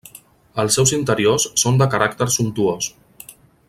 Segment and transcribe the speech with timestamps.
[0.63, 2.93] Els seus interiors són de caràcter sumptuós.